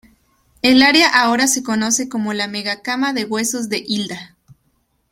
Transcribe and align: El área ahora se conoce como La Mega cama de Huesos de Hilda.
El 0.63 0.81
área 0.81 1.07
ahora 1.13 1.45
se 1.45 1.61
conoce 1.61 2.09
como 2.09 2.33
La 2.33 2.47
Mega 2.47 2.81
cama 2.81 3.13
de 3.13 3.23
Huesos 3.25 3.69
de 3.69 3.83
Hilda. 3.87 4.35